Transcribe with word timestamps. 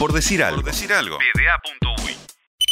Por 0.00 0.14
decir 0.14 0.42
algo. 0.42 0.62
Por 0.62 0.72
decir 0.72 0.90
algo. 0.94 1.18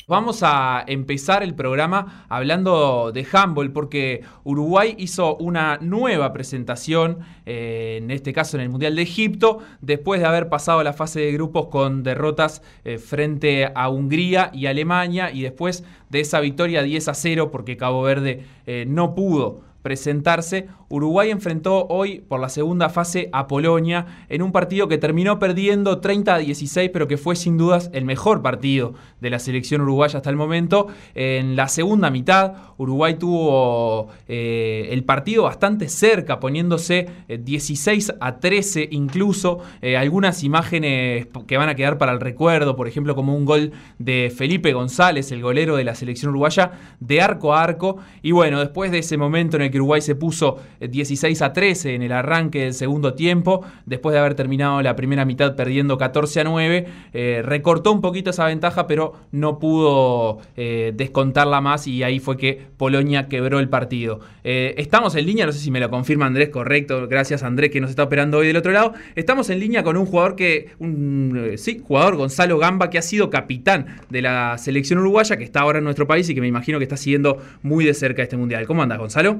Vamos 0.07 0.43
a 0.43 0.83
empezar 0.87 1.43
el 1.43 1.55
programa 1.55 2.25
hablando 2.31 3.13
de 3.13 3.27
handball 3.31 3.71
porque 3.71 4.23
Uruguay 4.45 4.95
hizo 4.97 5.37
una 5.37 5.77
nueva 5.83 6.33
presentación, 6.33 7.19
eh, 7.45 7.99
en 8.03 8.11
este 8.11 8.33
caso 8.33 8.57
en 8.57 8.63
el 8.63 8.71
Mundial 8.71 8.97
de 8.97 9.03
Egipto, 9.03 9.59
después 9.83 10.23
de 10.23 10.27
haber 10.27 10.49
pasado 10.49 10.83
la 10.83 10.95
fase 10.95 11.21
de 11.21 11.31
grupos 11.33 11.67
con 11.67 12.03
derrotas 12.03 12.63
eh, 12.87 12.97
frente 12.97 13.71
a 13.75 13.91
Hungría 13.91 14.51
y 14.55 14.65
Alemania 14.65 15.31
y 15.31 15.43
después 15.43 15.85
de 16.09 16.21
esa 16.21 16.41
victoria 16.41 16.83
10 16.83 17.09
a 17.09 17.15
0 17.15 17.51
porque 17.51 17.77
Cabo 17.77 18.01
Verde 18.01 18.47
eh, 18.65 18.87
no 18.89 19.15
pudo 19.15 19.68
presentarse, 19.83 20.67
Uruguay 20.89 21.31
enfrentó 21.31 21.87
hoy 21.89 22.21
por 22.21 22.41
la 22.41 22.49
segunda 22.49 22.89
fase 22.89 23.29
a 23.33 23.47
Polonia 23.47 24.07
en 24.29 24.43
un 24.43 24.53
partido 24.53 24.89
que 24.89 24.97
terminó 24.99 25.39
perdiendo 25.39 25.99
30 25.99 26.35
a 26.35 26.39
16, 26.39 26.91
pero 26.93 27.07
que 27.07 27.19
fue 27.19 27.37
sin 27.37 27.59
dudas 27.59 27.91
el 27.93 28.05
mejor 28.05 28.43
partido 28.43 28.95
de 29.21 29.31
la 29.31 29.39
selección 29.39 29.83
uruguaya 29.83 30.19
hasta 30.19 30.31
el 30.31 30.37
momento. 30.37 30.87
En 31.15 31.57
la 31.57 31.69
segunda 31.69 32.11
mitad, 32.11 32.55
Uruguay 32.79 33.15
tuvo 33.19 34.09
eh, 34.29 34.89
el 34.91 35.05
partido 35.05 35.43
bastante 35.43 35.89
cerca, 35.89 36.41
poniéndose 36.41 37.09
16 37.29 38.09
eh, 38.09 38.15
a 38.21 38.39
13 38.39 38.89
incluso. 38.93 39.59
Eh, 39.83 39.97
algunas 39.97 40.43
imágenes 40.43 41.27
que 41.47 41.57
van 41.57 41.69
a 41.69 41.75
quedar 41.75 41.99
para 41.99 42.13
el 42.13 42.21
recuerdo, 42.21 42.77
por 42.77 42.89
ejemplo, 42.89 43.15
como 43.15 43.37
un 43.37 43.45
gol 43.45 43.73
de 43.99 44.33
Felipe 44.35 44.73
González, 44.73 45.33
el 45.33 45.43
golero 45.43 45.77
de 45.77 45.85
la 45.85 45.95
selección 45.95 46.31
uruguaya, 46.31 46.73
de 47.01 47.21
arco 47.21 47.55
a 47.55 47.63
arco. 47.63 47.99
Y 48.23 48.33
bueno, 48.33 48.61
después 48.61 48.91
de 48.91 48.99
ese 48.99 49.17
momento 49.17 49.57
en 49.57 49.63
el 49.63 49.68
que 49.71 49.79
Uruguay 49.79 50.01
se 50.01 50.15
puso 50.15 50.59
16 50.81 51.43
a 51.43 51.53
13 51.53 51.95
en 51.95 52.03
el 52.03 52.13
arranque 52.13 52.61
del 52.65 52.75
segundo 52.75 53.15
tiempo, 53.15 53.65
después 53.87 54.13
de 54.13 54.21
haber 54.21 54.35
terminado 54.35 54.83
la 54.83 54.97
primera 54.97 55.25
mitad 55.25 55.57
perdiendo 55.57 55.99
14 55.99 56.41
a 56.41 56.45
9, 56.45 56.87
eh, 57.13 57.43
recortó 57.45 57.93
un 57.93 58.01
poquito 58.01 58.31
esa 58.31 58.47
ventaja, 58.47 58.87
pero 58.87 59.15
no 59.33 59.59
pudo 59.59 60.39
eh, 60.57 60.93
descontarla 60.95 61.61
más 61.61 61.87
y 61.87 62.03
ahí 62.03 62.21
fue 62.21 62.37
que 62.37 62.61
Polonia 62.77 63.29
quebró 63.29 63.59
el 63.59 63.69
partido. 63.69 64.21
Eh, 64.45 64.75
estamos 64.79 65.15
en 65.15 65.27
línea, 65.27 65.47
no 65.47 65.53
sé 65.53 65.59
si 65.59 65.71
me 65.71 65.81
lo 65.81 65.91
confirma 65.91 66.27
Andrés, 66.27 66.49
correcto, 66.51 67.07
gracias 67.09 67.43
Andrés 67.43 67.71
que 67.71 67.81
nos 67.81 67.91
está 67.91 68.05
operando 68.05 68.39
hoy 68.39 68.47
del 68.47 68.57
otro 68.57 68.73
lado. 68.73 68.95
Estamos 69.15 69.51
en 69.51 69.61
línea 69.61 69.83
con 69.83 69.97
un 69.97 70.07
jugador 70.07 70.37
que, 70.37 70.71
un, 70.79 71.53
sí, 71.57 71.83
jugador 71.83 72.17
Gonzalo 72.17 72.59
Gamba, 72.59 72.91
que 72.91 72.99
ha 72.99 73.03
sido 73.03 73.31
capitán 73.31 73.87
de 74.09 74.23
la 74.23 74.57
selección 74.59 74.99
uruguaya, 74.99 75.37
que 75.37 75.45
está 75.45 75.61
ahora 75.61 75.79
en 75.79 75.85
nuestro 75.85 76.07
país 76.07 76.29
y 76.29 76.35
que 76.35 76.41
me 76.41 76.49
imagino 76.49 76.79
que 76.79 76.85
está 76.85 76.97
siguiendo 76.97 77.39
muy 77.63 77.85
de 77.85 77.95
cerca 77.95 78.23
este 78.23 78.37
mundial. 78.37 78.67
¿Cómo 78.67 78.83
andas, 78.83 78.99
Gonzalo? 78.99 79.39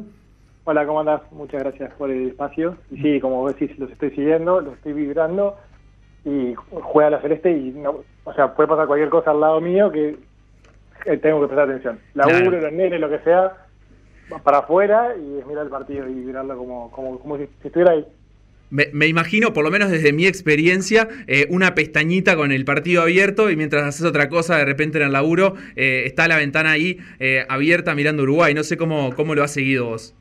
Hola, 0.71 0.85
¿cómo 0.85 1.01
andás? 1.01 1.23
Muchas 1.33 1.63
gracias 1.63 1.91
por 1.95 2.11
el 2.11 2.29
espacio. 2.29 2.77
Y 2.91 3.01
sí, 3.01 3.21
como 3.21 3.37
vos 3.37 3.57
decís, 3.57 3.79
los 3.79 3.91
estoy 3.91 4.11
siguiendo, 4.11 4.61
los 4.61 4.75
estoy 4.75 4.93
vibrando 4.93 5.57
y 6.27 6.53
juega 6.55 7.09
la 7.09 7.23
celeste 7.23 7.51
y, 7.51 7.71
no, 7.71 8.05
o 8.25 8.35
sea, 8.35 8.55
puede 8.55 8.69
pasar 8.69 8.87
cualquier 8.87 9.09
cosa 9.09 9.31
al 9.31 9.41
lado 9.41 9.63
mío 9.63 9.91
que 9.91 10.19
eh, 11.07 11.17
tengo 11.17 11.41
que 11.41 11.47
prestar 11.47 11.71
atención. 11.71 11.99
La 12.13 12.25
claro. 12.25 12.51
los 12.51 12.71
nenes, 12.71 13.01
lo 13.01 13.09
que 13.09 13.19
sea, 13.21 13.67
para 14.45 14.59
afuera 14.59 15.15
y 15.17 15.39
es 15.39 15.47
mirar 15.47 15.65
el 15.65 15.71
partido 15.71 16.07
y 16.07 16.13
vibrarlo 16.13 16.59
como, 16.59 16.91
como, 16.91 17.19
como 17.19 17.39
si, 17.39 17.45
estuviera 17.65 17.93
ahí. 17.93 18.05
Me, 18.69 19.07
imagino, 19.07 19.55
por 19.55 19.65
lo 19.65 19.71
menos 19.71 19.91
desde 19.91 20.13
mi 20.13 20.27
experiencia, 20.27 21.09
eh, 21.29 21.47
una 21.49 21.75
pestañita 21.75 22.37
con 22.37 22.53
el 22.53 22.67
partido 22.67 23.01
abierto 23.01 23.49
y 23.49 23.57
mientras 23.57 23.85
haces 23.85 24.05
otra 24.05 24.29
cosa, 24.29 24.59
de 24.59 24.67
repente 24.67 24.99
en 24.99 25.07
el 25.07 25.13
laburo, 25.15 25.55
eh, 25.77 26.03
está 26.05 26.29
la 26.29 26.37
ventana 26.37 26.73
ahí 26.73 26.99
abierta 27.49 27.95
mirando 27.95 28.25
Uruguay. 28.25 28.53
No 28.53 28.65
sé 28.65 28.77
cómo, 28.77 29.15
cómo 29.17 29.35
lo 29.35 29.43
has 29.43 29.53
seguido 29.53 29.87
vos. 29.87 30.15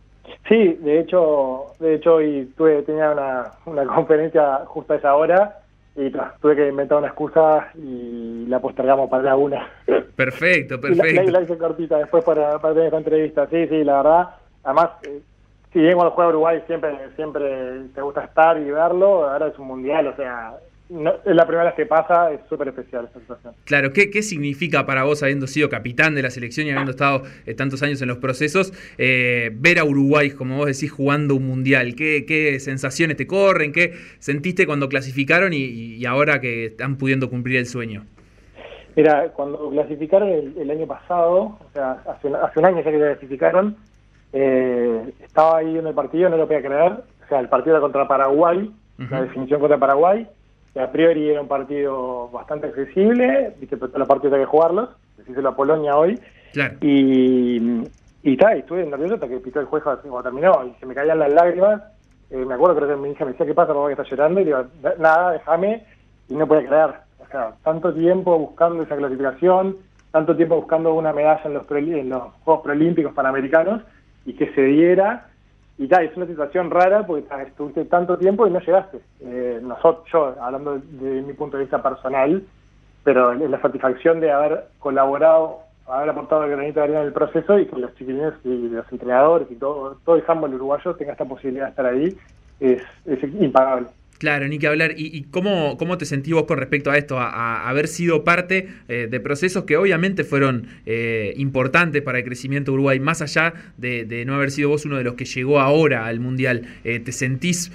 Sí, 0.48 0.78
de 0.82 1.00
hecho, 1.00 1.74
de 1.80 1.96
hecho 1.96 2.16
hoy 2.16 2.52
tuve, 2.58 2.82
tenía 2.84 3.12
una, 3.12 3.52
una 3.66 3.86
conferencia 3.96 4.66
justo 4.66 4.94
a 4.94 4.98
esa 4.98 5.16
hora 5.16 5.60
y 5.96 6.12
tuve 6.42 6.56
que 6.56 6.68
inventar 6.68 7.00
una 7.00 7.08
excusa 7.08 7.70
y 7.76 8.46
la 8.48 8.60
postergamos 8.60 9.10
para 9.10 9.24
la 9.24 9.36
una. 9.36 9.68
Perfecto, 10.16 10.80
perfecto. 10.82 11.24
Y 11.24 11.32
la, 11.32 11.42
hice 11.42 11.58
cortita 11.58 11.98
después 11.98 12.24
para, 12.24 12.60
para, 12.60 12.74
tener 12.74 12.88
esta 12.88 12.98
entrevista. 12.98 13.48
Sí, 13.48 13.68
sí, 13.68 13.84
la 13.84 13.98
verdad. 13.98 14.30
Además, 14.64 14.90
eh, 15.04 15.22
si 15.74 15.80
bien 15.80 15.96
cuando 15.96 16.14
juega 16.14 16.30
Uruguay 16.30 16.64
siempre, 16.68 16.96
siempre 17.16 17.82
te 17.96 18.02
gusta 18.02 18.26
estar 18.26 18.60
y 18.60 18.70
verlo, 18.70 19.28
ahora 19.28 19.48
es 19.48 19.58
un 19.58 19.68
mundial, 19.68 20.08
o 20.08 20.16
sea, 20.16 20.54
es 20.90 21.36
la 21.36 21.46
primera 21.46 21.66
vez 21.66 21.74
que 21.74 21.86
pasa, 21.86 22.32
es 22.32 22.40
súper 22.48 22.70
especial 22.70 23.06
esta 23.06 23.20
situación. 23.20 23.54
Claro, 23.66 23.92
¿qué, 23.92 24.10
¿qué 24.10 24.22
significa 24.22 24.86
para 24.86 25.04
vos, 25.04 25.22
habiendo 25.22 25.46
sido 25.46 25.68
capitán 25.70 26.16
de 26.16 26.22
la 26.22 26.30
selección 26.30 26.66
y 26.66 26.70
habiendo 26.70 26.92
estado 26.92 27.24
eh, 27.46 27.54
tantos 27.56 27.84
años 27.84 28.02
en 28.02 28.08
los 28.08 28.20
procesos, 28.20 28.72
eh, 28.98 29.52
ver 29.54 29.80
a 29.80 29.84
Uruguay, 29.84 30.32
como 30.32 30.58
vos 30.58 30.68
decís, 30.68 30.90
jugando 30.92 31.36
un 31.36 31.46
mundial? 31.46 31.96
¿Qué, 31.96 32.26
¿Qué, 32.26 32.60
sensaciones 32.62 33.18
te 33.18 33.28
corren? 33.28 33.74
¿Qué 33.74 33.94
sentiste 34.20 34.66
cuando 34.66 34.88
clasificaron 34.88 35.52
y, 35.54 36.06
ahora 36.06 36.40
que 36.40 36.68
están 36.68 36.98
pudiendo 36.98 37.30
cumplir 37.30 37.58
el 37.58 37.66
sueño? 37.66 38.06
Mira, 38.96 39.30
cuando 39.34 39.70
clasificaron 39.70 40.30
el, 40.30 40.72
año 40.72 40.88
pasado, 40.88 41.60
o 41.60 41.70
sea, 41.74 42.02
hace, 42.08 42.30
hace, 42.34 42.60
un 42.60 42.66
año 42.66 42.78
ya 42.78 42.92
que 42.92 42.98
clasificaron, 42.98 43.76
eh, 44.32 45.14
estaba 45.22 45.58
ahí 45.58 45.78
en 45.78 45.86
el 45.86 45.94
partido, 45.94 46.30
no 46.30 46.38
lo 46.38 46.48
podía 46.48 46.62
creer, 46.62 46.92
o 46.94 47.28
sea, 47.28 47.40
el 47.42 47.50
partido 47.50 47.76
era 47.76 47.82
contra 47.82 48.08
Paraguay, 48.08 48.72
la 48.98 49.22
definición 49.22 49.60
contra 49.60 49.78
Paraguay, 49.78 50.28
a 50.80 50.92
priori 50.92 51.30
era 51.30 51.42
un 51.42 51.48
partido 51.48 52.30
bastante 52.30 52.68
accesible, 52.68 53.54
viste, 53.60 53.78
pero 53.78 53.98
los 53.98 54.08
partidos 54.08 54.36
hay 54.36 54.42
que 54.42 54.46
jugarlos, 54.46 54.90
decíselo 55.18 55.50
a 55.50 55.56
Polonia 55.56 55.96
hoy. 55.98 56.20
Y, 56.82 57.84
y, 58.24 58.38
ta, 58.38 58.54
estuve 58.54 58.86
nervioso 58.86 59.16
hasta 59.16 59.28
que 59.28 59.38
pitó 59.38 59.60
el 59.60 59.68
juez 59.68 59.84
cuando 59.84 60.24
terminó 60.24 60.66
y 60.66 60.80
se 60.80 60.86
me 60.86 60.96
caían 60.96 61.20
las 61.20 61.32
lágrimas. 61.32 61.82
Eh, 62.30 62.44
me 62.46 62.56
acuerdo 62.56 62.88
que 62.88 62.96
mi 62.96 63.12
hija 63.12 63.26
me 63.26 63.32
decía, 63.32 63.46
¿qué 63.46 63.54
pasa, 63.54 63.74
papá, 63.74 63.88
que 63.88 63.94
está 63.94 64.04
llorando? 64.04 64.42
Y 64.42 64.46
digo, 64.46 64.64
nada, 65.00 65.32
déjame. 65.32 65.86
Y 66.30 66.36
no 66.36 66.48
podía 66.48 66.68
creer. 66.68 66.90
O 67.20 67.28
sea, 67.32 67.54
tanto 67.64 67.94
tiempo 67.94 68.38
buscando 68.38 68.84
esa 68.84 68.96
clasificación, 68.96 69.78
tanto 70.12 70.36
tiempo 70.36 70.56
buscando 70.56 70.94
una 70.94 71.14
medalla 71.14 71.42
en 71.46 71.54
los, 71.54 71.70
en 71.72 72.10
los 72.10 72.34
Juegos 72.44 72.64
Preolímpicos 72.64 73.14
Panamericanos 73.14 73.82
y 74.26 74.34
que 74.34 74.54
se 74.54 74.62
diera 74.62 75.28
y 75.78 75.88
tal, 75.88 76.06
es 76.06 76.18
una 76.18 76.26
situación 76.26 76.72
rara 76.72 77.06
porque 77.06 77.26
estuviste 77.46 77.86
tanto 77.86 78.18
tiempo 78.18 78.48
y 78.48 78.52
no 78.52 78.60
llegaste. 78.60 79.00
Eh, 79.22 79.60
nosotros, 79.62 80.06
yo, 80.12 80.36
hablando 80.42 80.80
de, 80.80 81.22
mi 81.22 81.34
punto 81.34 81.58
de 81.58 81.64
vista 81.64 81.84
personal, 81.84 82.44
pero 83.04 83.34
la 83.34 83.62
satisfacción 83.62 84.20
de 84.20 84.32
haber 84.32 84.66
colaborado, 84.80 85.60
haber 85.88 86.10
aportado 86.10 86.44
el 86.44 86.52
granito 86.52 86.80
de 86.80 86.86
arena 86.86 87.02
en 87.02 87.08
el 87.08 87.14
proceso 87.14 87.60
y 87.60 87.68
que 87.68 87.76
los 87.78 87.94
chiquilines 87.96 88.34
y 88.44 88.70
los 88.70 88.92
entrenadores 88.92 89.50
y 89.52 89.56
todo, 89.56 89.98
todo 90.04 90.16
el 90.16 90.24
handball 90.28 90.56
uruguayo 90.56 90.96
tenga 90.96 91.12
esta 91.12 91.26
posibilidad 91.26 91.66
de 91.66 91.70
estar 91.70 91.86
ahí, 91.86 92.18
es, 92.60 92.82
es 93.06 93.24
impagable. 93.24 93.88
Claro, 94.18 94.48
ni 94.48 94.58
que 94.58 94.68
hablar. 94.68 94.92
¿Y, 94.98 95.24
cómo, 95.26 95.78
cómo, 95.78 95.98
te 95.98 96.06
sentís 96.06 96.34
vos 96.34 96.44
con 96.44 96.58
respecto 96.58 96.90
a 96.90 96.98
esto? 96.98 97.20
A, 97.20 97.70
haber 97.70 97.88
sido 97.88 98.24
parte 98.24 98.68
eh, 98.88 99.08
de 99.10 99.20
procesos 99.20 99.66
que 99.66 99.78
obviamente 99.78 100.24
fueron 100.24 100.68
eh, 100.86 101.34
importantes 101.38 102.02
para 102.02 102.20
el 102.20 102.26
crecimiento 102.26 102.72
de 102.72 102.76
Uruguay, 102.76 103.00
más 103.00 103.22
allá 103.22 103.54
de, 103.78 104.24
no 104.26 104.36
haber 104.36 104.52
sido 104.52 104.70
vos 104.70 104.86
uno 104.86 104.98
de 104.98 105.04
los 105.04 105.14
que 105.14 105.26
llegó 105.26 105.60
ahora 105.60 106.06
al 106.06 106.20
Mundial. 106.20 106.64
Eh, 106.84 107.00
¿Te 107.00 107.12
sentís 107.12 107.72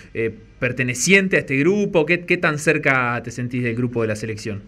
perteneciente 0.59 1.37
a 1.37 1.41
este 1.41 1.57
grupo? 1.59 2.07
¿Qué, 2.07 2.27
¿Qué 2.27 2.37
tan 2.37 2.59
cerca 2.59 3.21
te 3.23 3.31
sentís 3.31 3.63
del 3.63 3.77
grupo 3.77 4.03
de 4.03 4.09
la 4.09 4.17
selección? 4.17 4.63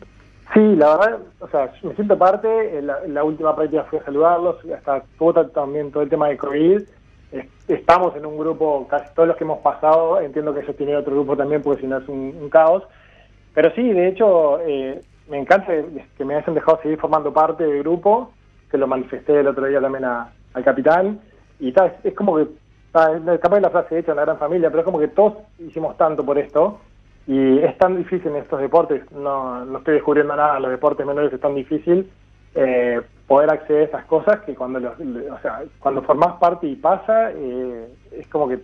Sí, 0.52 0.60
la 0.76 0.96
verdad, 0.96 1.18
o 1.40 1.48
sea, 1.48 1.72
me 1.82 1.94
siento 1.94 2.16
parte. 2.16 2.48
La, 2.82 2.98
la 3.08 3.24
última 3.24 3.56
práctica 3.56 3.84
fui 3.84 3.98
a 3.98 4.04
saludarlos, 4.04 4.56
hasta 4.72 5.04
también 5.52 5.90
todo 5.90 6.04
el 6.04 6.08
tema 6.08 6.28
de 6.28 6.36
COVID 6.36 6.82
estamos 7.68 8.14
en 8.16 8.26
un 8.26 8.38
grupo, 8.38 8.86
casi 8.88 9.12
todos 9.14 9.28
los 9.28 9.36
que 9.36 9.44
hemos 9.44 9.58
pasado, 9.60 10.20
entiendo 10.20 10.54
que 10.54 10.60
ellos 10.60 10.76
tienen 10.76 10.96
otro 10.96 11.14
grupo 11.14 11.36
también, 11.36 11.62
porque 11.62 11.82
si 11.82 11.86
no 11.86 11.98
es 11.98 12.08
un, 12.08 12.48
caos. 12.50 12.82
Pero 13.54 13.70
sí, 13.74 13.92
de 13.92 14.08
hecho, 14.08 14.60
eh, 14.60 15.00
me 15.28 15.38
encanta 15.38 15.72
que 16.16 16.24
me 16.24 16.34
hayan 16.34 16.54
dejado 16.54 16.80
seguir 16.82 16.98
formando 16.98 17.32
parte 17.32 17.64
del 17.64 17.80
grupo, 17.80 18.32
que 18.70 18.78
lo 18.78 18.86
manifesté 18.86 19.40
el 19.40 19.48
otro 19.48 19.66
día 19.66 19.80
también 19.80 20.04
al 20.04 20.64
capitán. 20.64 21.20
Y 21.60 21.72
tal, 21.72 21.96
es, 22.02 22.14
como 22.14 22.36
que, 22.36 22.48
capaz 22.92 23.54
de 23.56 23.60
la 23.60 23.70
frase 23.70 23.98
hecha, 23.98 24.12
una 24.12 24.22
gran 24.22 24.38
familia, 24.38 24.70
pero 24.70 24.80
es 24.80 24.84
como 24.84 24.98
que 24.98 25.08
todos 25.08 25.34
hicimos 25.58 25.96
tanto 25.96 26.24
por 26.24 26.38
esto. 26.38 26.80
Y 27.26 27.58
es 27.58 27.78
tan 27.78 27.96
difícil 27.96 28.32
en 28.32 28.36
estos 28.36 28.60
deportes, 28.60 29.10
no, 29.12 29.64
no 29.64 29.78
estoy 29.78 29.94
descubriendo 29.94 30.36
nada, 30.36 30.60
los 30.60 30.70
deportes 30.70 31.06
menores 31.06 31.32
es 31.32 31.40
tan 31.40 31.54
difícil 31.54 32.10
eh, 32.54 33.00
poder 33.26 33.50
acceder 33.50 33.82
a 33.82 33.84
esas 33.84 34.04
cosas 34.04 34.40
que 34.40 34.54
cuando 34.54 34.80
los, 34.80 34.92
o 34.98 35.38
sea, 35.40 35.62
cuando 35.78 36.02
formás 36.02 36.34
parte 36.38 36.66
y 36.66 36.76
pasa 36.76 37.30
eh, 37.32 37.88
es 38.12 38.26
como 38.28 38.48
que 38.48 38.60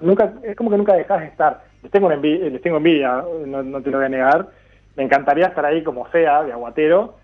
nunca 0.00 0.32
es 0.42 0.56
como 0.56 0.70
que 0.70 0.78
nunca 0.78 0.94
dejas 0.94 1.20
de 1.20 1.26
estar. 1.26 1.62
Les 1.82 1.90
tengo 1.90 2.10
envidia, 2.10 2.50
les 2.50 2.62
tengo 2.62 2.76
envidia 2.78 3.24
no, 3.46 3.82
te 3.82 3.90
lo 3.90 3.98
voy 3.98 4.06
a 4.06 4.10
negar. 4.10 4.48
Me 4.96 5.04
encantaría 5.04 5.46
estar 5.46 5.64
ahí 5.64 5.82
como 5.82 6.08
sea 6.10 6.42
de 6.44 6.52
aguatero 6.52 7.16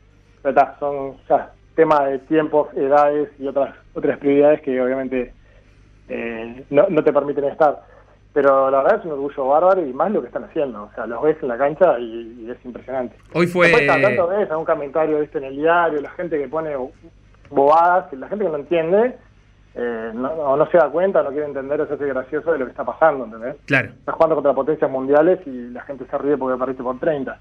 pero 0.42 0.66
son 0.80 1.14
temas 1.76 2.06
de 2.06 2.18
tiempos 2.20 2.68
edades 2.74 3.28
y 3.38 3.46
otras 3.46 3.74
otras 3.94 4.18
prioridades 4.18 4.60
que 4.60 4.80
obviamente 4.80 5.32
eh, 6.08 6.64
no, 6.70 6.86
no 6.88 7.04
te 7.04 7.12
permiten 7.12 7.44
estar 7.44 7.82
pero 8.32 8.70
la 8.70 8.82
verdad 8.82 9.00
es 9.00 9.04
un 9.04 9.12
orgullo 9.12 9.46
bárbaro 9.46 9.86
y 9.86 9.92
más 9.92 10.10
lo 10.10 10.20
que 10.20 10.28
están 10.28 10.44
haciendo. 10.44 10.84
O 10.84 10.90
sea, 10.94 11.06
los 11.06 11.22
ves 11.22 11.36
en 11.42 11.48
la 11.48 11.58
cancha 11.58 11.98
y, 11.98 12.50
es 12.50 12.64
impresionante. 12.64 13.16
Hoy 13.34 13.46
fue. 13.46 13.68
Después, 13.68 13.86
tanto 13.86 14.26
ves 14.28 14.50
algún 14.50 14.64
comentario 14.64 15.20
¿viste? 15.20 15.38
en 15.38 15.44
el 15.44 15.56
diario, 15.56 16.00
la 16.00 16.10
gente 16.10 16.38
que 16.38 16.48
pone 16.48 16.74
bobadas, 17.50 18.12
la 18.14 18.28
gente 18.28 18.44
que 18.44 18.50
no 18.50 18.56
entiende, 18.56 19.16
eh, 19.74 20.10
no, 20.14 20.30
o 20.32 20.56
no 20.56 20.66
se 20.70 20.78
da 20.78 20.88
cuenta, 20.88 21.22
no 21.22 21.30
quiere 21.30 21.46
entender 21.46 21.80
eso 21.80 21.94
es 21.94 22.00
gracioso 22.00 22.52
de 22.52 22.58
lo 22.58 22.64
que 22.64 22.70
está 22.70 22.84
pasando, 22.84 23.24
¿entendés? 23.24 23.56
Claro. 23.66 23.90
Estás 23.90 24.14
jugando 24.14 24.36
contra 24.36 24.54
potencias 24.54 24.90
mundiales 24.90 25.38
y 25.46 25.70
la 25.70 25.82
gente 25.82 26.06
se 26.10 26.18
ríe 26.18 26.38
porque 26.38 26.58
perdiste 26.58 26.82
por 26.82 26.98
30. 26.98 27.38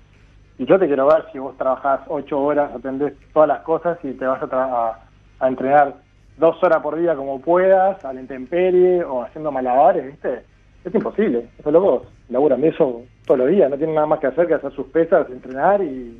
Y 0.57 0.65
yo 0.65 0.77
te 0.77 0.87
quiero 0.87 1.07
ver 1.07 1.25
si 1.31 1.39
vos 1.39 1.57
trabajás 1.57 2.01
ocho 2.07 2.39
horas, 2.39 2.71
atendés 2.75 3.13
todas 3.33 3.47
las 3.47 3.61
cosas 3.61 3.97
y 4.03 4.11
te 4.11 4.25
vas 4.25 4.41
a, 4.43 4.99
a, 5.39 5.47
entrenar 5.47 5.95
dos 6.37 6.61
horas 6.63 6.81
por 6.81 6.97
día 6.97 7.15
como 7.15 7.41
puedas, 7.41 8.03
al 8.05 8.19
intemperie 8.19 9.03
o 9.03 9.23
haciendo 9.23 9.51
malabares, 9.51 10.05
¿viste? 10.05 10.50
Es 10.83 10.95
imposible. 10.95 11.45
Eso 11.59 11.71
locos 11.71 12.07
laburan 12.29 12.61
de 12.61 12.69
eso 12.69 13.03
todos 13.25 13.39
los 13.41 13.49
días, 13.49 13.69
no 13.69 13.77
tienen 13.77 13.95
nada 13.95 14.07
más 14.07 14.19
que 14.19 14.27
hacer 14.27 14.47
que 14.47 14.55
hacer 14.55 14.71
sus 14.73 14.87
pesas, 14.87 15.29
entrenar 15.29 15.81
y 15.81 16.17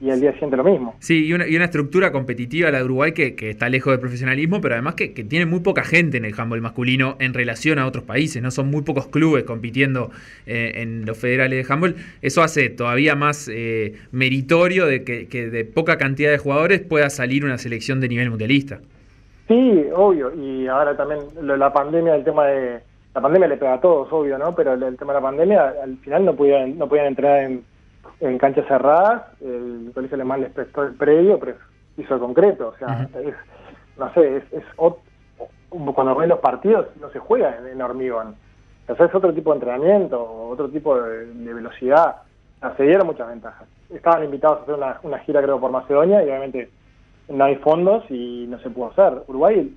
y 0.00 0.10
al 0.10 0.20
día 0.20 0.32
siguiente 0.32 0.56
lo 0.56 0.64
mismo. 0.64 0.94
Sí, 1.00 1.26
y 1.26 1.32
una, 1.34 1.46
y 1.46 1.54
una 1.54 1.66
estructura 1.66 2.10
competitiva 2.10 2.70
la 2.70 2.78
de 2.78 2.84
Uruguay 2.84 3.12
que, 3.12 3.34
está 3.38 3.68
lejos 3.68 3.92
del 3.92 4.00
profesionalismo, 4.00 4.60
pero 4.60 4.74
además 4.74 4.94
que, 4.94 5.08
tiene 5.08 5.44
muy 5.44 5.60
poca 5.60 5.84
gente 5.84 6.16
en 6.16 6.24
el 6.24 6.34
handball 6.38 6.60
masculino 6.62 7.16
en 7.20 7.34
relación 7.34 7.78
a 7.78 7.86
otros 7.86 8.04
países, 8.04 8.42
¿no? 8.42 8.50
Son 8.50 8.70
muy 8.70 8.82
pocos 8.82 9.08
clubes 9.08 9.44
compitiendo 9.44 10.10
eh, 10.46 10.72
en 10.76 11.04
los 11.04 11.18
federales 11.18 11.66
de 11.66 11.72
handball. 11.72 11.96
Eso 12.22 12.42
hace 12.42 12.70
todavía 12.70 13.14
más 13.14 13.50
eh, 13.52 13.94
meritorio 14.10 14.86
de 14.86 15.04
que, 15.04 15.50
de 15.50 15.64
poca 15.64 15.98
cantidad 15.98 16.30
de 16.30 16.38
jugadores 16.38 16.80
pueda 16.80 17.10
salir 17.10 17.44
una 17.44 17.58
selección 17.58 18.00
de 18.00 18.08
nivel 18.08 18.30
mundialista. 18.30 18.80
Sí, 19.48 19.84
obvio, 19.94 20.32
y 20.34 20.66
ahora 20.68 20.96
también 20.96 21.20
la 21.42 21.72
pandemia, 21.72 22.14
el 22.14 22.24
tema 22.24 22.46
de... 22.46 22.89
La 23.14 23.20
pandemia 23.20 23.48
le 23.48 23.56
pega 23.56 23.74
a 23.74 23.80
todos, 23.80 24.12
obvio, 24.12 24.38
¿no? 24.38 24.54
Pero 24.54 24.74
el, 24.74 24.96
tema 24.96 25.12
de 25.12 25.20
la 25.20 25.26
pandemia, 25.26 25.74
al 25.82 25.96
final 25.98 26.24
no 26.24 26.34
podían, 26.34 26.78
no 26.78 26.88
podían 26.88 27.06
entrar 27.06 27.42
en 27.42 27.64
en 28.20 28.38
canchas 28.38 28.66
cerradas, 28.68 29.22
el 29.40 29.90
colegio 29.94 30.14
alemán 30.14 30.42
les 30.42 30.52
prestó 30.52 30.82
el 30.84 30.94
predio, 30.94 31.38
pero 31.38 31.56
hizo 31.96 32.14
el 32.14 32.20
concreto, 32.20 32.68
o 32.68 32.76
sea, 32.78 33.08
es, 33.14 33.34
no 33.98 34.12
sé, 34.12 34.36
es, 34.36 34.52
es 34.52 34.64
cuando 34.76 36.14
ven 36.14 36.28
los 36.28 36.40
partidos 36.40 36.88
no 37.00 37.10
se 37.10 37.18
juega 37.18 37.56
en, 37.70 37.80
hormigón, 37.80 38.36
o 38.88 38.96
sea, 38.96 39.06
es 39.06 39.14
otro 39.14 39.32
tipo 39.32 39.50
de 39.50 39.56
entrenamiento, 39.56 40.22
otro 40.48 40.68
tipo 40.68 41.00
de, 41.00 41.52
velocidad, 41.52 42.16
se 42.76 42.82
dieron 42.82 43.06
muchas 43.06 43.28
ventajas. 43.28 43.66
Estaban 43.88 44.24
invitados 44.24 44.58
a 44.58 44.62
hacer 44.62 44.74
una, 44.74 45.00
una 45.02 45.18
gira 45.20 45.40
creo 45.40 45.58
por 45.58 45.70
Macedonia 45.70 46.22
y 46.22 46.26
obviamente 46.26 46.70
no 47.28 47.44
hay 47.44 47.56
fondos 47.56 48.04
y 48.10 48.46
no 48.48 48.58
se 48.58 48.68
pudo 48.68 48.90
hacer. 48.90 49.22
Uruguay, 49.28 49.74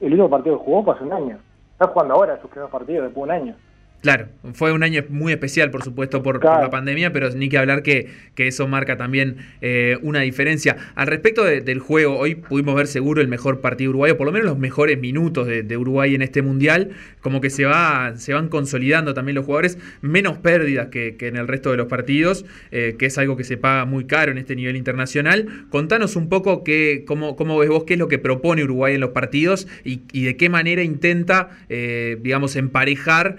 el, 0.00 0.10
último 0.12 0.30
partido 0.30 0.58
que 0.58 0.64
jugó 0.64 0.82
fue 0.82 0.94
hace 0.94 1.04
un 1.04 1.12
año. 1.12 1.38
Está 1.74 1.88
jugando 1.88 2.14
ahora 2.14 2.40
sus 2.40 2.48
primeros 2.50 2.70
partidos 2.70 3.06
después 3.06 3.28
de 3.28 3.34
un 3.34 3.42
año. 3.42 3.56
Claro, 4.04 4.28
fue 4.52 4.70
un 4.70 4.82
año 4.82 5.02
muy 5.08 5.32
especial, 5.32 5.70
por 5.70 5.82
supuesto, 5.82 6.22
por, 6.22 6.44
la 6.44 6.68
pandemia, 6.68 7.10
pero 7.10 7.30
ni 7.30 7.48
que 7.48 7.56
hablar 7.56 7.82
que, 7.82 8.08
que 8.34 8.48
eso 8.48 8.68
marca 8.68 8.98
también 8.98 9.38
eh, 9.62 9.96
una 10.02 10.20
diferencia. 10.20 10.76
Al 10.94 11.06
respecto 11.06 11.42
del 11.42 11.78
juego, 11.78 12.18
hoy 12.18 12.34
pudimos 12.34 12.74
ver 12.74 12.86
seguro 12.86 13.22
el 13.22 13.28
mejor 13.28 13.62
partido 13.62 13.88
uruguayo, 13.88 14.18
por 14.18 14.26
lo 14.26 14.32
menos 14.32 14.46
los 14.46 14.58
mejores 14.58 15.00
minutos 15.00 15.46
de, 15.46 15.76
Uruguay 15.78 16.14
en 16.14 16.20
este 16.20 16.42
mundial, 16.42 16.90
como 17.22 17.40
que 17.40 17.48
se, 17.48 17.64
va, 17.64 18.12
se 18.18 18.34
van 18.34 18.50
consolidando 18.50 19.14
también 19.14 19.36
los 19.36 19.46
jugadores, 19.46 19.78
menos 20.02 20.36
pérdidas 20.36 20.88
que, 20.88 21.16
en 21.18 21.36
el 21.36 21.48
resto 21.48 21.70
de 21.70 21.78
los 21.78 21.86
partidos, 21.86 22.44
eh, 22.72 22.96
que 22.98 23.06
es 23.06 23.16
algo 23.16 23.38
que 23.38 23.44
se 23.44 23.56
paga 23.56 23.86
muy 23.86 24.04
caro 24.04 24.32
en 24.32 24.36
este 24.36 24.54
nivel 24.54 24.76
internacional. 24.76 25.64
Contanos 25.70 26.14
un 26.14 26.28
poco 26.28 26.62
qué, 26.62 27.04
cómo, 27.06 27.36
cómo 27.36 27.56
ves 27.56 27.70
vos 27.70 27.84
qué 27.84 27.94
es 27.94 27.98
lo 27.98 28.08
que 28.08 28.18
propone 28.18 28.64
Uruguay 28.64 28.96
en 28.96 29.00
los 29.00 29.12
partidos 29.12 29.66
y, 29.82 30.24
de 30.24 30.36
qué 30.36 30.50
manera 30.50 30.82
intenta, 30.82 31.48
eh, 31.70 32.18
digamos, 32.20 32.54
emparejar 32.56 33.38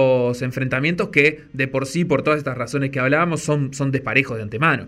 esto 0.00 0.44
enfrentamientos 0.44 1.08
que 1.08 1.44
de 1.52 1.68
por 1.68 1.86
sí, 1.86 2.04
por 2.04 2.22
todas 2.22 2.38
estas 2.38 2.56
razones 2.56 2.90
que 2.90 3.00
hablábamos, 3.00 3.40
son, 3.40 3.72
son 3.74 3.90
desparejos 3.90 4.36
de 4.36 4.42
antemano. 4.42 4.84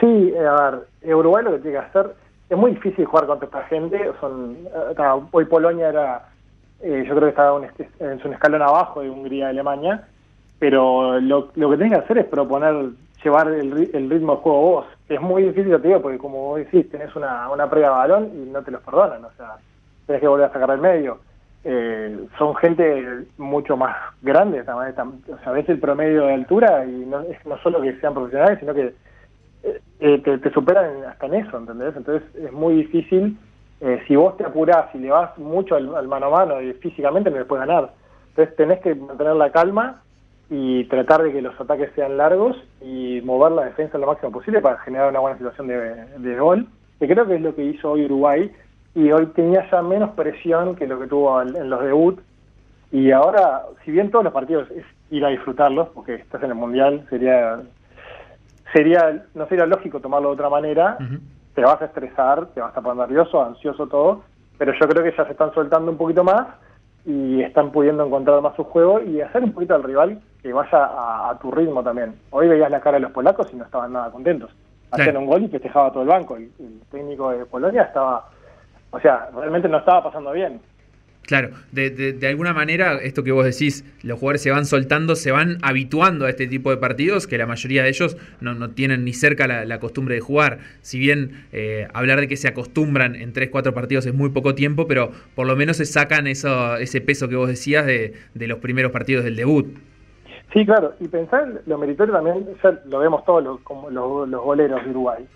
Sí, 0.00 0.32
eh, 0.34 0.46
a 0.46 0.70
ver, 1.02 1.14
Uruguay 1.14 1.44
lo 1.44 1.52
que 1.52 1.58
tiene 1.58 1.78
que 1.78 1.84
hacer, 1.84 2.14
es 2.50 2.56
muy 2.56 2.72
difícil 2.72 3.04
jugar 3.04 3.26
contra 3.26 3.46
esta 3.46 3.62
gente, 3.64 3.98
son, 4.20 4.56
eh, 4.66 5.22
hoy 5.30 5.44
Polonia 5.46 5.88
era, 5.88 6.28
eh, 6.82 7.04
yo 7.06 7.14
creo 7.14 7.22
que 7.22 7.30
estaba 7.30 7.60
en 8.00 8.20
un 8.24 8.32
escalón 8.32 8.62
abajo 8.62 9.00
de 9.00 9.10
Hungría 9.10 9.46
y 9.46 9.50
Alemania, 9.50 10.06
pero 10.58 11.20
lo, 11.20 11.50
lo 11.54 11.70
que 11.70 11.76
tienes 11.76 11.98
que 11.98 12.04
hacer 12.04 12.18
es 12.18 12.26
proponer 12.26 12.90
llevar 13.22 13.48
el, 13.48 14.10
ritmo 14.10 14.36
de 14.36 14.42
juego 14.42 14.60
vos. 14.60 14.86
Es 15.08 15.20
muy 15.20 15.44
difícil, 15.44 15.80
te 15.80 15.88
digo, 15.88 16.02
porque 16.02 16.18
como 16.18 16.48
vos 16.48 16.58
decís, 16.58 16.90
tenés 16.90 17.14
una, 17.16 17.48
una 17.50 17.68
previa 17.68 17.88
de 17.88 17.94
balón 17.94 18.30
y 18.34 18.50
no 18.50 18.62
te 18.62 18.70
los 18.70 18.82
perdonan, 18.82 19.24
o 19.24 19.30
sea, 19.36 19.56
tenés 20.06 20.20
que 20.20 20.28
volver 20.28 20.46
a 20.46 20.52
sacar 20.52 20.70
el 20.70 20.80
medio 20.80 21.18
eh, 21.64 22.26
son 22.38 22.54
gente 22.56 23.24
mucho 23.38 23.76
más 23.76 23.96
grande, 24.20 24.60
o 24.60 25.38
sea, 25.42 25.52
ves 25.52 25.68
el 25.68 25.78
promedio 25.78 26.26
de 26.26 26.34
altura 26.34 26.84
y 26.84 27.06
no, 27.06 27.22
es 27.22 27.44
no 27.46 27.58
solo 27.58 27.80
que 27.80 27.98
sean 28.00 28.12
profesionales, 28.12 28.58
sino 28.60 28.74
que 28.74 28.94
eh, 29.64 29.80
eh, 30.00 30.18
te, 30.18 30.50
superan 30.52 31.04
hasta 31.04 31.24
en 31.24 31.34
eso, 31.34 31.56
¿entendés? 31.56 31.96
Entonces 31.96 32.28
es 32.36 32.52
muy 32.52 32.74
difícil, 32.74 33.38
eh, 33.80 34.02
si 34.06 34.14
vos 34.14 34.36
te 34.36 34.44
apurás 34.44 34.94
y 34.94 34.98
le 34.98 35.08
vas 35.08 35.36
mucho 35.38 35.74
al, 35.76 36.06
mano 36.06 36.26
a 36.26 36.30
mano 36.30 36.60
y 36.60 36.74
físicamente 36.74 37.30
no 37.30 37.38
le 37.38 37.46
puedes 37.46 37.66
ganar. 37.66 37.92
Entonces 38.28 38.54
tenés 38.56 38.80
que 38.80 38.94
mantener 38.94 39.36
la 39.36 39.50
calma 39.50 40.02
y 40.50 40.84
tratar 40.84 41.22
de 41.22 41.32
que 41.32 41.40
los 41.40 41.58
ataques 41.58 41.90
sean 41.94 42.18
largos 42.18 42.58
y 42.82 43.22
mover 43.24 43.52
la 43.52 43.64
defensa 43.64 43.96
lo 43.96 44.06
máximo 44.06 44.32
posible 44.32 44.60
para 44.60 44.78
generar 44.80 45.08
una 45.08 45.20
buena 45.20 45.38
situación 45.38 45.68
de, 45.68 46.04
de 46.18 46.38
gol, 46.38 46.66
que 46.98 47.08
creo 47.08 47.26
que 47.26 47.36
es 47.36 47.40
lo 47.40 47.54
que 47.54 47.64
hizo 47.64 47.92
hoy 47.92 48.04
Uruguay 48.04 48.52
y 48.94 49.10
hoy 49.10 49.26
tenía 49.26 49.68
ya 49.70 49.82
menos 49.82 50.10
presión 50.10 50.76
que 50.76 50.86
lo 50.86 51.00
que 51.00 51.06
tuvo 51.06 51.40
en 51.42 51.68
los 51.68 51.82
debut. 51.82 52.20
Y 52.92 53.10
ahora, 53.10 53.62
si 53.84 53.90
bien 53.90 54.10
todos 54.10 54.24
los 54.24 54.32
partidos 54.32 54.70
es 54.70 54.84
ir 55.10 55.24
a 55.24 55.28
disfrutarlos, 55.28 55.88
porque 55.88 56.14
estás 56.14 56.42
en 56.42 56.50
el 56.50 56.56
Mundial, 56.56 57.04
sería 57.10 57.60
sería 58.72 59.24
no 59.34 59.46
sería 59.46 59.66
lógico 59.66 60.00
tomarlo 60.00 60.28
de 60.28 60.34
otra 60.34 60.48
manera, 60.48 60.98
te 61.54 61.62
vas 61.62 61.80
a 61.80 61.86
estresar, 61.86 62.46
te 62.46 62.60
vas 62.60 62.76
a 62.76 62.80
poner 62.80 63.08
nervioso, 63.08 63.42
ansioso, 63.42 63.86
todo, 63.86 64.22
pero 64.58 64.72
yo 64.72 64.88
creo 64.88 65.04
que 65.04 65.16
ya 65.16 65.24
se 65.24 65.32
están 65.32 65.52
soltando 65.54 65.90
un 65.90 65.96
poquito 65.96 66.24
más 66.24 66.46
y 67.04 67.42
están 67.42 67.70
pudiendo 67.70 68.04
encontrar 68.04 68.40
más 68.40 68.56
su 68.56 68.64
juego 68.64 69.00
y 69.00 69.20
hacer 69.20 69.44
un 69.44 69.52
poquito 69.52 69.74
al 69.74 69.82
rival 69.82 70.20
que 70.42 70.52
vaya 70.52 70.70
a, 70.72 71.38
tu 71.40 71.50
ritmo 71.50 71.82
también. 71.82 72.14
Hoy 72.30 72.48
veías 72.48 72.70
la 72.70 72.80
cara 72.80 72.96
de 72.96 73.02
los 73.02 73.12
polacos 73.12 73.48
y 73.52 73.56
no 73.56 73.64
estaban 73.64 73.92
nada 73.92 74.10
contentos. 74.10 74.50
Hacían 74.90 75.16
un 75.16 75.26
gol 75.26 75.42
y 75.44 75.48
festejaba 75.48 75.90
todo 75.90 76.02
el 76.02 76.08
banco. 76.08 76.38
Y 76.38 76.50
el 76.60 76.80
técnico 76.90 77.30
de 77.30 77.46
Polonia 77.46 77.82
estaba 77.82 78.28
o 78.94 79.00
sea, 79.00 79.28
realmente 79.34 79.68
no 79.68 79.78
estaba 79.78 80.04
pasando 80.04 80.32
bien. 80.32 80.60
Claro, 81.26 81.50
de, 81.72 81.90
de, 81.90 82.28
alguna 82.28 82.52
manera, 82.52 82.96
esto 82.96 83.24
que 83.24 83.32
vos 83.32 83.46
decís, 83.46 83.82
los 84.02 84.18
jugadores 84.18 84.42
se 84.42 84.50
van 84.50 84.66
soltando, 84.66 85.16
se 85.16 85.32
van 85.32 85.56
habituando 85.62 86.26
a 86.26 86.30
este 86.30 86.46
tipo 86.46 86.68
de 86.68 86.76
partidos, 86.76 87.26
que 87.26 87.38
la 87.38 87.46
mayoría 87.46 87.82
de 87.82 87.88
ellos 87.88 88.18
no, 88.42 88.54
no 88.54 88.70
tienen 88.70 89.04
ni 89.04 89.14
cerca 89.14 89.46
la, 89.46 89.80
costumbre 89.80 90.16
de 90.16 90.20
jugar. 90.20 90.58
Si 90.82 90.98
bien 90.98 91.46
eh, 91.52 91.88
hablar 91.94 92.20
de 92.20 92.28
que 92.28 92.36
se 92.36 92.46
acostumbran 92.46 93.14
en 93.14 93.32
3-4 93.32 93.72
partidos 93.72 94.04
es 94.04 94.12
muy 94.12 94.30
poco 94.30 94.54
tiempo, 94.54 94.86
pero 94.86 95.12
por 95.34 95.46
lo 95.46 95.56
menos 95.56 95.78
se 95.78 95.86
sacan 95.86 96.26
eso, 96.26 96.76
ese 96.76 97.00
peso 97.00 97.26
que 97.28 97.36
vos 97.36 97.48
decías 97.48 97.86
de, 97.86 98.12
de 98.34 98.46
los 98.46 98.58
primeros 98.58 98.92
partidos 98.92 99.24
del 99.24 99.36
debut. 99.36 99.66
Sí, 100.52 100.66
claro, 100.66 100.92
y 101.00 101.08
pensar 101.08 101.62
lo 101.64 101.78
meritorio 101.78 102.12
también, 102.12 102.46
ya 102.62 102.78
lo 102.84 102.98
vemos 102.98 103.24
todos 103.24 103.42
los, 103.42 103.60
como 103.62 103.88
los, 103.88 104.28
los 104.28 104.42
goleros 104.42 104.84
de 104.84 104.90
Uruguay. 104.90 105.26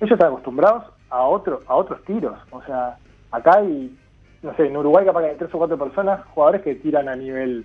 Ellos 0.00 0.12
están 0.12 0.28
acostumbrados 0.28 0.84
a, 1.10 1.22
otro, 1.22 1.60
a 1.66 1.76
otros 1.76 2.02
tiros, 2.04 2.34
o 2.50 2.62
sea 2.62 2.96
acá 3.34 3.58
hay, 3.58 3.96
no 4.42 4.54
sé, 4.56 4.66
en 4.66 4.76
Uruguay 4.76 5.04
capaz 5.04 5.22
que 5.22 5.30
hay 5.30 5.36
tres 5.36 5.54
o 5.54 5.58
cuatro 5.58 5.78
personas, 5.78 6.24
jugadores 6.34 6.62
que 6.62 6.74
tiran 6.76 7.08
a 7.08 7.16
nivel 7.16 7.64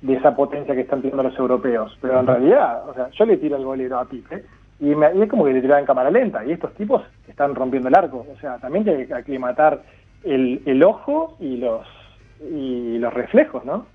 de 0.00 0.14
esa 0.14 0.34
potencia 0.34 0.74
que 0.74 0.82
están 0.82 1.02
tirando 1.02 1.22
los 1.22 1.38
europeos. 1.38 1.96
Pero 2.00 2.20
en 2.20 2.26
realidad, 2.26 2.88
o 2.88 2.94
sea, 2.94 3.10
yo 3.10 3.26
le 3.26 3.36
tiro 3.36 3.56
el 3.56 3.64
golero 3.64 3.98
a 3.98 4.04
Pipe 4.06 4.44
y, 4.80 4.94
me, 4.94 5.08
es 5.22 5.28
como 5.28 5.44
que 5.44 5.52
le 5.52 5.60
tiraba 5.60 5.80
en 5.80 5.86
cámara 5.86 6.10
lenta. 6.10 6.44
Y 6.44 6.52
estos 6.52 6.72
tipos 6.74 7.02
están 7.28 7.54
rompiendo 7.54 7.88
el 7.88 7.94
arco. 7.94 8.26
O 8.32 8.40
sea, 8.40 8.58
también 8.58 8.88
hay 8.88 9.06
que 9.06 9.14
aclimatar 9.14 9.82
el, 10.24 10.62
el 10.64 10.82
ojo 10.82 11.36
y 11.38 11.58
los, 11.58 11.86
y 12.40 12.98
los 12.98 13.12
reflejos, 13.12 13.64
¿no? 13.64 13.86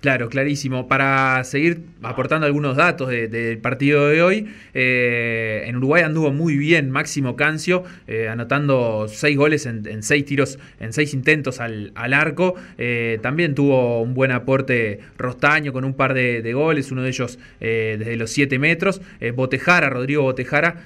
Claro, 0.00 0.30
clarísimo. 0.30 0.88
Para 0.88 1.44
seguir 1.44 1.82
aportando 2.02 2.46
algunos 2.46 2.74
datos 2.74 3.10
del 3.10 3.58
partido 3.58 4.08
de 4.08 4.22
hoy, 4.22 4.46
eh, 4.72 5.64
en 5.66 5.76
Uruguay 5.76 6.02
anduvo 6.02 6.32
muy 6.32 6.56
bien 6.56 6.90
Máximo 6.90 7.36
Cancio, 7.36 7.84
eh, 8.06 8.28
anotando 8.28 9.08
seis 9.08 9.36
goles 9.36 9.66
en, 9.66 10.02
seis 10.02 10.24
tiros, 10.24 10.58
en 10.80 10.94
seis 10.94 11.12
intentos 11.12 11.60
al, 11.60 11.92
arco. 11.94 12.54
Eh, 12.78 13.18
también 13.20 13.54
tuvo 13.54 14.00
un 14.00 14.14
buen 14.14 14.32
aporte 14.32 15.00
Rostaño 15.18 15.74
con 15.74 15.84
un 15.84 15.92
par 15.92 16.14
de, 16.14 16.50
goles, 16.54 16.90
uno 16.90 17.02
de 17.02 17.10
ellos 17.10 17.38
desde 17.60 18.16
los 18.16 18.30
siete 18.30 18.58
metros. 18.58 19.02
Botejara, 19.34 19.90
Rodrigo 19.90 20.22
Botejara, 20.22 20.76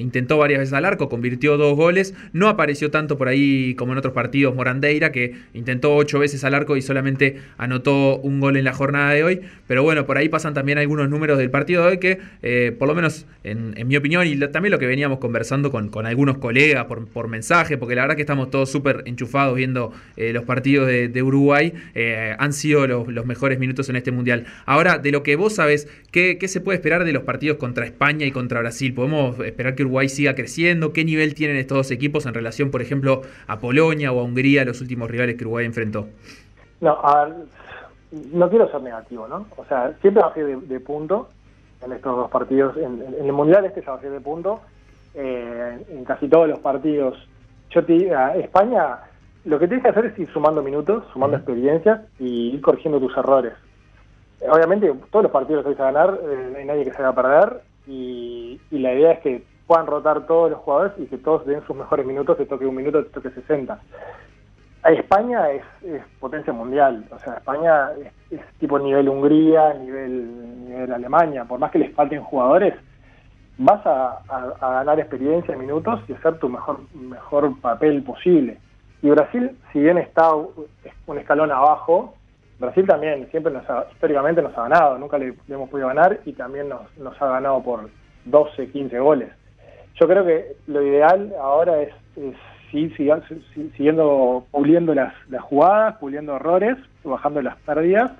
intentó 0.00 0.38
varias 0.38 0.60
veces 0.60 0.72
al 0.72 0.86
arco, 0.86 1.10
convirtió 1.10 1.58
dos 1.58 1.76
goles. 1.76 2.14
No 2.32 2.48
apareció 2.48 2.90
tanto 2.90 3.18
por 3.18 3.28
ahí 3.28 3.74
como 3.74 3.92
en 3.92 3.98
otros 3.98 4.14
partidos 4.14 4.54
Morandeira, 4.54 5.12
que 5.12 5.34
intentó 5.52 5.94
ocho 5.94 6.18
veces 6.18 6.44
al 6.44 6.54
arco 6.54 6.78
y 6.78 6.82
solamente 6.82 7.40
anotó 7.58 8.16
un 8.16 8.37
gol 8.40 8.56
en 8.56 8.64
la 8.64 8.72
jornada 8.72 9.12
de 9.12 9.24
hoy. 9.24 9.40
Pero 9.66 9.82
bueno, 9.82 10.06
por 10.06 10.18
ahí 10.18 10.28
pasan 10.28 10.54
también 10.54 10.78
algunos 10.78 11.08
números 11.08 11.38
del 11.38 11.50
partido 11.50 11.82
de 11.82 11.88
hoy 11.88 11.98
que, 11.98 12.18
eh, 12.42 12.74
por 12.78 12.88
lo 12.88 12.94
menos 12.94 13.26
en, 13.44 13.74
mi 13.86 13.96
opinión, 13.96 14.26
y 14.26 14.36
también 14.48 14.70
lo 14.70 14.78
que 14.78 14.86
veníamos 14.86 15.18
conversando 15.18 15.70
con, 15.70 16.06
algunos 16.06 16.38
colegas 16.38 16.86
por, 16.86 17.28
mensaje, 17.28 17.76
porque 17.76 17.94
la 17.94 18.02
verdad 18.02 18.16
que 18.16 18.22
estamos 18.22 18.50
todos 18.50 18.70
súper 18.70 19.02
enchufados 19.06 19.54
viendo 19.56 19.92
eh, 20.16 20.32
los 20.32 20.44
partidos 20.44 20.86
de, 20.86 21.22
Uruguay, 21.22 21.74
eh, 21.94 22.34
han 22.38 22.52
sido 22.52 22.86
los, 22.86 23.26
mejores 23.26 23.58
minutos 23.58 23.88
en 23.88 23.96
este 23.96 24.10
mundial. 24.10 24.46
Ahora, 24.64 24.98
de 24.98 25.12
lo 25.12 25.22
que 25.22 25.36
vos 25.36 25.54
sabes, 25.54 25.88
¿qué, 26.10 26.38
¿qué 26.38 26.48
se 26.48 26.60
puede 26.60 26.76
esperar 26.76 27.04
de 27.04 27.12
los 27.12 27.24
partidos 27.24 27.58
contra 27.58 27.84
España 27.84 28.24
y 28.24 28.30
contra 28.30 28.60
Brasil? 28.60 28.94
¿Podemos 28.94 29.38
esperar 29.40 29.74
que 29.74 29.82
Uruguay 29.82 30.08
siga 30.08 30.34
creciendo? 30.34 30.92
¿Qué 30.92 31.04
nivel 31.04 31.34
tienen 31.34 31.56
estos 31.56 31.76
dos 31.76 31.90
equipos 31.90 32.24
en 32.26 32.34
relación, 32.34 32.70
por 32.70 32.80
ejemplo, 32.80 33.22
a 33.46 33.60
Polonia 33.60 34.12
o 34.12 34.20
a 34.20 34.24
Hungría, 34.24 34.64
los 34.64 34.80
últimos 34.80 35.10
rivales 35.10 35.36
que 35.36 35.44
Uruguay 35.44 35.66
enfrentó? 35.66 36.08
No, 36.80 36.92
a 37.02 37.28
no 38.10 38.48
quiero 38.48 38.70
ser 38.70 38.82
negativo, 38.82 39.28
¿no? 39.28 39.46
O 39.56 39.64
sea, 39.64 39.94
siempre 40.00 40.22
bajé 40.22 40.44
de, 40.44 40.56
de 40.56 40.80
punto, 40.80 41.28
en 41.84 41.92
estos 41.92 42.16
dos 42.16 42.30
partidos. 42.30 42.76
En, 42.76 43.02
el 43.20 43.32
Mundial 43.32 43.64
este 43.64 43.82
ya 43.82 43.92
va 43.92 43.98
a 43.98 44.00
ser 44.00 44.10
de 44.10 44.20
punto. 44.20 44.60
Eh, 45.14 45.84
en 45.88 46.04
casi 46.04 46.28
todos 46.28 46.48
los 46.48 46.60
partidos. 46.60 47.16
Yo 47.70 47.84
te 47.84 48.10
España, 48.40 48.98
lo 49.44 49.58
que 49.58 49.66
tienes 49.66 49.82
que 49.82 49.90
hacer 49.90 50.06
es 50.06 50.18
ir 50.18 50.30
sumando 50.32 50.62
minutos, 50.62 51.04
sumando 51.12 51.36
experiencias 51.36 52.00
y 52.18 52.54
ir 52.54 52.60
corrigiendo 52.60 53.00
tus 53.00 53.16
errores. 53.16 53.54
Obviamente, 54.48 54.92
todos 55.10 55.24
los 55.24 55.32
partidos 55.32 55.64
los 55.64 55.76
vais 55.76 55.80
a 55.80 55.92
ganar, 55.92 56.18
eh, 56.22 56.48
no 56.52 56.58
hay 56.58 56.64
nadie 56.64 56.84
que 56.84 56.92
se 56.92 57.02
haga 57.02 57.14
perder 57.14 57.62
y, 57.86 58.60
la 58.70 58.94
idea 58.94 59.12
es 59.12 59.20
que 59.20 59.42
puedan 59.66 59.86
rotar 59.86 60.26
todos 60.26 60.50
los 60.50 60.60
jugadores 60.60 60.92
y 60.98 61.06
que 61.06 61.18
todos 61.18 61.44
den 61.46 61.62
sus 61.66 61.74
mejores 61.74 62.06
minutos, 62.06 62.36
te 62.36 62.46
toque 62.46 62.64
un 62.64 62.76
minuto, 62.76 63.02
te 63.02 63.10
toque 63.10 63.30
60. 63.30 63.80
España 64.84 65.50
es, 65.50 65.62
potencia 66.20 66.52
mundial, 66.52 67.04
o 67.10 67.18
sea, 67.18 67.34
España 67.34 67.90
es, 68.30 68.40
tipo 68.58 68.78
nivel 68.78 69.08
Hungría, 69.08 69.74
nivel, 69.74 70.66
nivel 70.66 70.92
Alemania, 70.92 71.44
por 71.44 71.58
más 71.58 71.70
que 71.70 71.78
les 71.78 71.94
falten 71.94 72.22
jugadores, 72.22 72.74
vas 73.58 73.84
a, 73.84 74.22
ganar 74.60 75.00
experiencia, 75.00 75.56
minutos 75.56 76.00
y 76.08 76.12
hacer 76.12 76.38
tu 76.38 76.48
mejor, 76.48 76.80
mejor 76.94 77.60
papel 77.60 78.02
posible. 78.02 78.58
Y 79.02 79.10
Brasil, 79.10 79.56
si 79.72 79.80
bien 79.80 79.98
está 79.98 80.34
un 80.34 81.18
escalón 81.18 81.50
abajo, 81.50 82.14
Brasil 82.58 82.86
también 82.86 83.28
siempre 83.30 83.52
nos 83.52 83.68
ha, 83.70 83.86
históricamente 83.92 84.42
nos 84.42 84.56
ha 84.56 84.62
ganado, 84.62 84.98
nunca 84.98 85.18
le, 85.18 85.34
hemos 85.48 85.68
podido 85.68 85.88
ganar 85.88 86.20
y 86.24 86.32
también 86.32 86.68
nos, 86.68 86.96
nos, 86.98 87.20
ha 87.22 87.26
ganado 87.28 87.62
por 87.62 87.88
12, 88.24 88.70
15 88.70 88.98
goles. 88.98 89.28
Yo 89.94 90.06
creo 90.06 90.24
que 90.24 90.56
lo 90.66 90.82
ideal 90.82 91.32
ahora 91.40 91.80
es, 91.82 91.92
sí, 92.70 92.92
siguiendo 93.76 94.46
puliendo 94.50 94.94
las, 94.94 95.14
las 95.28 95.42
jugadas, 95.42 95.96
puliendo 95.98 96.36
errores, 96.36 96.76
bajando 97.04 97.42
las 97.42 97.56
pérdidas 97.58 98.12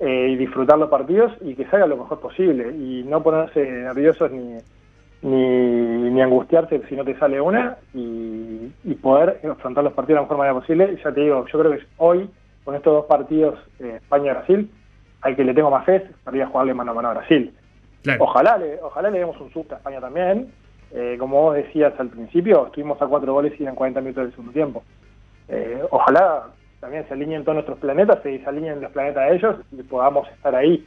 eh, 0.00 0.28
y 0.30 0.36
disfrutar 0.36 0.78
los 0.78 0.90
partidos 0.90 1.32
y 1.40 1.54
que 1.54 1.66
salga 1.66 1.86
lo 1.86 1.96
mejor 1.96 2.20
posible 2.20 2.74
y 2.74 3.04
no 3.04 3.22
ponerse 3.22 3.60
nerviosos 3.62 4.30
ni, 4.30 4.56
ni, 5.22 6.10
ni 6.10 6.20
angustiarse 6.22 6.82
si 6.88 6.96
no 6.96 7.04
te 7.04 7.18
sale 7.18 7.40
una 7.40 7.76
y, 7.92 8.72
y 8.84 8.94
poder 8.94 9.40
afrontar 9.50 9.84
los 9.84 9.92
partidos 9.92 10.16
de 10.16 10.20
la 10.20 10.22
mejor 10.22 10.38
manera 10.38 10.60
posible. 10.60 10.98
Ya 11.02 11.12
te 11.12 11.20
digo, 11.20 11.46
yo 11.46 11.58
creo 11.58 11.72
que 11.72 11.84
hoy 11.98 12.28
con 12.64 12.74
estos 12.74 12.94
dos 12.94 13.04
partidos, 13.06 13.58
eh, 13.78 13.96
España 13.96 14.30
y 14.30 14.34
Brasil, 14.34 14.70
hay 15.20 15.36
que 15.36 15.44
le 15.44 15.54
tengo 15.54 15.70
más 15.70 15.84
fe 15.84 16.06
para 16.24 16.36
ir 16.36 16.42
a 16.42 16.48
jugarle 16.48 16.74
mano 16.74 16.92
a 16.92 16.94
mano 16.94 17.08
a 17.08 17.14
Brasil. 17.14 17.52
Ojalá, 18.18 18.58
le, 18.58 18.78
ojalá 18.82 19.10
le 19.10 19.18
demos 19.18 19.40
un 19.40 19.50
susto 19.50 19.74
a 19.74 19.78
España 19.78 20.00
también. 20.00 20.48
Eh, 20.96 21.16
como 21.18 21.42
vos 21.42 21.56
decías 21.56 21.92
al 21.98 22.08
principio, 22.08 22.66
estuvimos 22.66 23.02
a 23.02 23.06
cuatro 23.06 23.32
goles 23.32 23.52
y 23.58 23.66
en 23.66 23.74
40 23.74 24.00
minutos 24.00 24.24
del 24.24 24.30
segundo 24.32 24.52
tiempo. 24.52 24.84
Eh, 25.48 25.82
ojalá 25.90 26.44
también 26.78 27.04
se 27.08 27.14
alineen 27.14 27.42
todos 27.42 27.56
nuestros 27.56 27.78
planetas, 27.78 28.22
se 28.22 28.40
alineen 28.46 28.80
los 28.80 28.92
planetas 28.92 29.28
de 29.28 29.36
ellos 29.36 29.56
y 29.72 29.82
podamos 29.82 30.28
estar 30.28 30.54
ahí. 30.54 30.86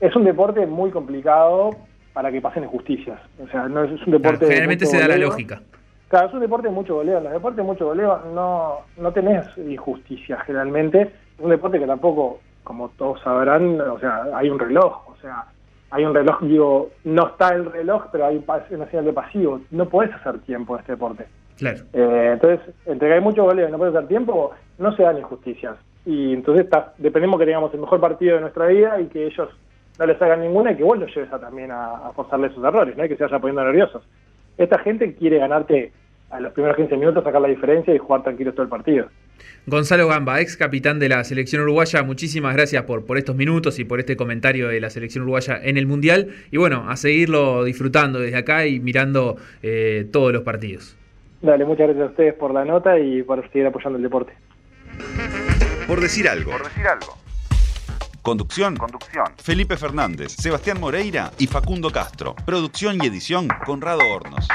Es 0.00 0.14
un 0.14 0.24
deporte 0.24 0.64
muy 0.66 0.90
complicado 0.90 1.70
para 2.12 2.30
que 2.30 2.40
pasen 2.40 2.62
injusticias. 2.62 3.18
O 3.42 3.48
sea, 3.48 3.66
no 3.68 3.82
es, 3.82 4.06
un 4.06 4.12
deporte. 4.12 4.46
generalmente 4.46 4.86
se 4.86 5.00
da 5.00 5.08
la 5.08 5.16
lógica. 5.16 5.60
Claro, 6.08 6.28
es 6.28 6.34
un 6.34 6.40
deporte 6.40 6.68
de 6.68 6.74
mucho 6.74 6.94
goleo. 6.94 7.18
En 7.18 7.24
los 7.24 7.32
deportes 7.32 7.56
de 7.56 7.62
mucho 7.64 7.86
goleo 7.86 8.20
no, 8.32 8.80
no 8.96 9.12
tenés 9.12 9.46
injusticia 9.58 10.38
generalmente. 10.40 11.02
Es 11.02 11.40
un 11.40 11.50
deporte 11.50 11.78
que 11.78 11.86
tampoco, 11.86 12.40
como 12.62 12.90
todos 12.90 13.20
sabrán, 13.22 13.80
o 13.80 13.98
sea, 13.98 14.26
hay 14.34 14.48
un 14.48 14.58
reloj. 14.58 15.08
O 15.08 15.16
sea, 15.20 15.46
hay 15.90 16.04
un 16.04 16.14
reloj, 16.14 16.40
digo, 16.42 16.90
no 17.04 17.28
está 17.28 17.54
el 17.54 17.70
reloj, 17.70 18.06
pero 18.12 18.26
hay 18.26 18.44
una 18.70 18.86
señal 18.90 19.04
de 19.04 19.12
pasivo. 19.12 19.60
No 19.70 19.88
podés 19.88 20.12
hacer 20.14 20.38
tiempo 20.40 20.74
en 20.74 20.80
este 20.80 20.92
deporte. 20.92 21.26
Claro. 21.58 21.80
Eh, 21.92 22.30
entonces, 22.32 22.74
entre 22.86 23.08
que 23.08 23.14
hay 23.14 23.20
mucho 23.20 23.44
goleo 23.44 23.68
y 23.68 23.72
no 23.72 23.78
podés 23.78 23.94
hacer 23.94 24.08
tiempo, 24.08 24.52
no 24.78 24.96
se 24.96 25.02
dan 25.02 25.18
injusticias. 25.18 25.76
Y 26.06 26.32
entonces 26.32 26.64
está, 26.64 26.94
dependemos 26.98 27.38
que 27.38 27.46
tengamos 27.46 27.74
el 27.74 27.80
mejor 27.80 28.00
partido 28.00 28.36
de 28.36 28.42
nuestra 28.42 28.66
vida 28.66 29.00
y 29.00 29.06
que 29.06 29.26
ellos 29.26 29.48
no 29.98 30.06
les 30.06 30.20
hagan 30.22 30.40
ninguna 30.40 30.72
y 30.72 30.76
que 30.76 30.84
vos 30.84 30.98
los 30.98 31.14
lleves 31.14 31.32
a, 31.32 31.38
también 31.38 31.70
a, 31.70 32.08
a 32.08 32.12
forzarle 32.12 32.48
sus 32.50 32.64
errores, 32.64 32.96
no 32.96 33.02
hay 33.02 33.08
que 33.08 33.16
se 33.16 33.24
vayan 33.24 33.40
poniendo 33.40 33.64
nerviosos. 33.64 34.02
Esta 34.56 34.78
gente 34.78 35.14
quiere 35.14 35.38
ganarte 35.38 35.92
a 36.30 36.40
los 36.40 36.52
primeros 36.52 36.76
15 36.76 36.96
minutos 36.96 37.24
sacar 37.24 37.40
la 37.40 37.48
diferencia 37.48 37.94
y 37.94 37.98
jugar 37.98 38.22
tranquilo 38.22 38.52
todo 38.52 38.62
el 38.62 38.68
partido. 38.68 39.06
Gonzalo 39.66 40.08
Gamba, 40.08 40.40
ex 40.40 40.56
capitán 40.56 40.98
de 40.98 41.08
la 41.08 41.22
selección 41.24 41.62
uruguaya, 41.62 42.02
muchísimas 42.02 42.54
gracias 42.54 42.82
por, 42.84 43.04
por 43.04 43.18
estos 43.18 43.36
minutos 43.36 43.78
y 43.78 43.84
por 43.84 44.00
este 44.00 44.16
comentario 44.16 44.68
de 44.68 44.80
la 44.80 44.90
selección 44.90 45.22
uruguaya 45.22 45.60
en 45.62 45.76
el 45.76 45.86
Mundial. 45.86 46.28
Y 46.50 46.56
bueno, 46.56 46.86
a 46.88 46.96
seguirlo 46.96 47.64
disfrutando 47.64 48.20
desde 48.20 48.36
acá 48.36 48.66
y 48.66 48.80
mirando 48.80 49.36
eh, 49.62 50.06
todos 50.12 50.32
los 50.32 50.42
partidos. 50.42 50.96
Dale, 51.42 51.64
muchas 51.64 51.86
gracias 51.86 52.08
a 52.08 52.10
ustedes 52.10 52.34
por 52.34 52.52
la 52.52 52.64
nota 52.64 52.98
y 52.98 53.22
por 53.22 53.42
seguir 53.50 53.66
apoyando 53.66 53.96
el 53.96 54.02
deporte. 54.02 54.32
Por 55.86 56.00
decir 56.00 56.28
algo. 56.28 56.52
Por 56.52 56.64
decir 56.64 56.86
algo. 56.86 57.16
Conducción. 58.22 58.76
Conducción. 58.76 59.24
Felipe 59.42 59.76
Fernández, 59.76 60.32
Sebastián 60.32 60.78
Moreira 60.78 61.30
y 61.38 61.46
Facundo 61.46 61.90
Castro. 61.90 62.34
Producción 62.44 62.98
y 63.02 63.06
edición 63.06 63.48
Conrado 63.64 64.00
Hornos. 64.06 64.46